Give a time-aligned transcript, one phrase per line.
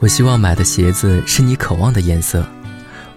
[0.00, 2.42] 我希望买的鞋子是你渴望的颜色。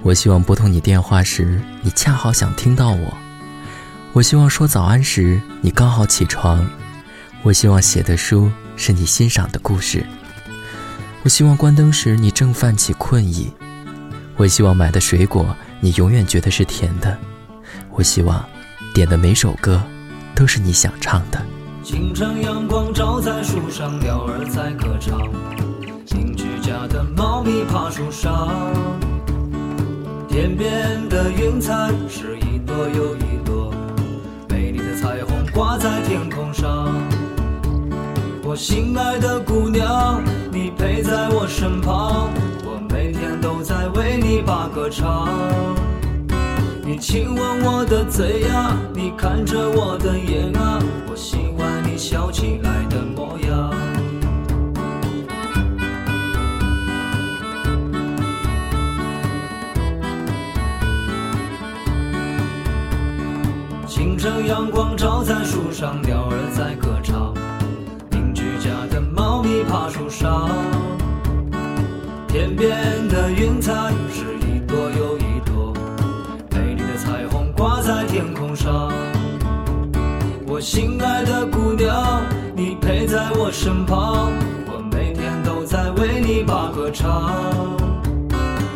[0.01, 3.17] 我希望拨通你电话时，你恰好想听到我。
[4.11, 6.69] 我希望说早安时，你刚好起床。
[7.41, 10.05] 我希望写的书是你欣赏的故事。
[11.23, 13.49] 我希望关灯时，你正泛起困意。
[14.35, 17.17] 我希望买的水果，你永远觉得是甜的。
[17.91, 18.43] 我希望
[18.93, 19.81] 点的每首歌，
[20.35, 21.41] 都是你想唱的。
[21.81, 25.17] 清晨阳光照在树上，鸟儿在歌唱。
[26.83, 28.49] 邻居家的猫咪爬树上。
[30.27, 33.73] 天边的云彩是一朵又一朵，
[34.49, 36.89] 美丽的彩虹挂在天空上。
[38.43, 42.29] 我心爱的姑娘，你陪在我身旁，
[42.65, 45.29] 我每天都在为你把歌唱。
[46.85, 50.17] 你亲吻我的嘴呀，你看着我的
[64.03, 67.33] 清晨阳光照在树上，鸟儿在歌唱。
[68.11, 70.49] 邻居家的猫咪爬树上。
[72.27, 73.71] 天边的云彩
[74.11, 75.73] 是一朵又一朵，
[76.51, 78.91] 美丽的彩虹挂在天空上。
[80.47, 82.23] 我心爱的姑娘，
[82.53, 84.33] 你陪在我身旁，
[84.67, 87.31] 我每天都在为你把歌唱。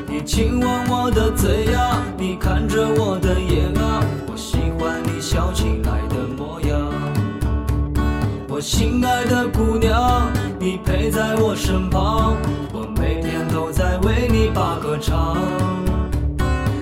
[0.07, 4.01] 你亲吻我的嘴呀，你看着我的眼啊，
[8.57, 12.35] 我心爱的姑娘，你陪在我身旁，
[12.73, 15.37] 我每天都在为你把歌唱。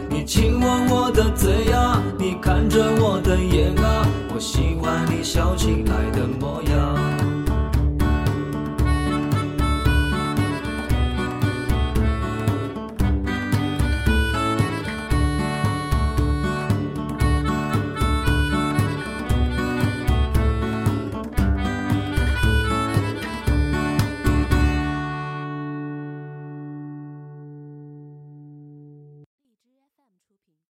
[0.10, 6.15] 你亲吻我的嘴呀，你看着我的眼啊，我喜欢你笑起来的。